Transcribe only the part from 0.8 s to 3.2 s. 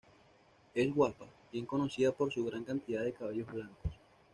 guapa, bien conocida por su gran cantidad de